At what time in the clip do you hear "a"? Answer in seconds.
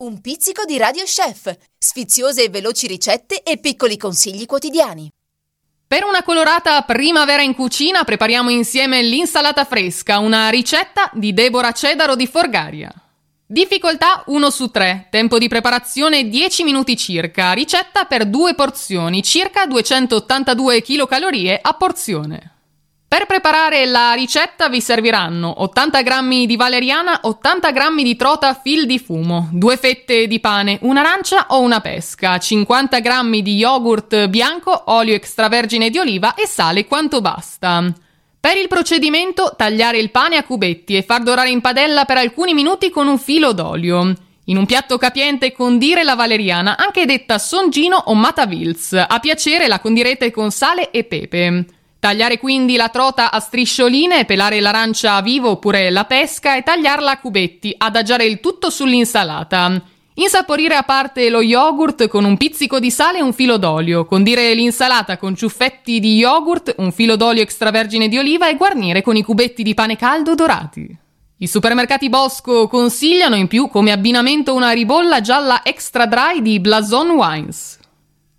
21.60-21.72, 40.36-40.44, 48.92-49.18, 53.32-53.40, 55.14-55.22, 57.10-57.18, 60.76-60.84